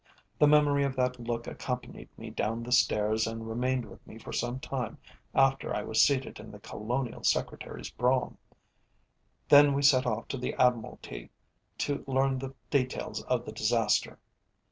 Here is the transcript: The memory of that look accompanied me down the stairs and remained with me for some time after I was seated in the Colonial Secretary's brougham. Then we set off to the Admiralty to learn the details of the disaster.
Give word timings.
The 0.39 0.47
memory 0.47 0.83
of 0.83 0.95
that 0.95 1.19
look 1.19 1.45
accompanied 1.45 2.09
me 2.17 2.31
down 2.31 2.63
the 2.63 2.71
stairs 2.71 3.27
and 3.27 3.47
remained 3.47 3.85
with 3.85 4.07
me 4.07 4.17
for 4.17 4.33
some 4.33 4.59
time 4.59 4.97
after 5.35 5.75
I 5.75 5.83
was 5.83 6.01
seated 6.01 6.39
in 6.39 6.49
the 6.49 6.57
Colonial 6.57 7.23
Secretary's 7.23 7.91
brougham. 7.91 8.39
Then 9.49 9.75
we 9.75 9.83
set 9.83 10.07
off 10.07 10.27
to 10.29 10.39
the 10.39 10.55
Admiralty 10.55 11.29
to 11.85 12.03
learn 12.07 12.39
the 12.39 12.55
details 12.71 13.21
of 13.25 13.45
the 13.45 13.51
disaster. 13.51 14.17